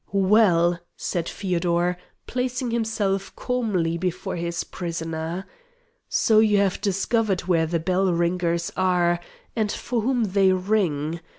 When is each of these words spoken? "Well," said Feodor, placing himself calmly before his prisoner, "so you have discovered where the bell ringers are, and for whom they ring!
"Well," 0.13 0.79
said 0.97 1.29
Feodor, 1.29 1.95
placing 2.25 2.71
himself 2.71 3.35
calmly 3.35 3.99
before 3.99 4.35
his 4.35 4.63
prisoner, 4.63 5.45
"so 6.09 6.39
you 6.39 6.57
have 6.57 6.81
discovered 6.81 7.41
where 7.41 7.67
the 7.67 7.79
bell 7.79 8.11
ringers 8.11 8.71
are, 8.75 9.19
and 9.55 9.71
for 9.71 10.01
whom 10.01 10.23
they 10.23 10.53
ring! 10.53 11.19